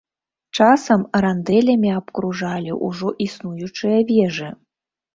[0.57, 4.55] Часам рандэлямі абкружалі ўжо існуючыя вежы.